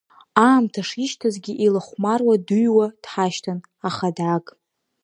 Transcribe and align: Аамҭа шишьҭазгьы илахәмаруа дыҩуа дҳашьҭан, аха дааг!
Аамҭа 0.47 0.81
шишьҭазгьы 0.87 1.53
илахәмаруа 1.65 2.35
дыҩуа 2.47 2.87
дҳашьҭан, 3.03 3.59
аха 3.87 4.07
дааг! 4.17 4.45